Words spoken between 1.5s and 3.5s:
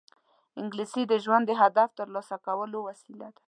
هدف ترلاسه کولو وسیله ده